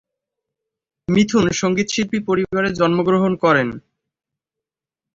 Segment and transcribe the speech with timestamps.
[1.07, 3.67] মিথুন সঙ্গীতশিল্পী পরিবারে জন্মগ্রহণ করেন।